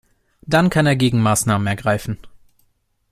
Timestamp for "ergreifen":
1.67-2.17